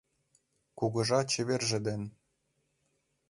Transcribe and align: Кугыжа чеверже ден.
Кугыжа 0.77 1.19
чеверже 1.31 1.79
ден. 1.85 2.01